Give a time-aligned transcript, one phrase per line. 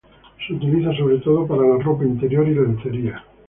[0.47, 3.23] Se utiliza sobre todo para ropa interior y lencería.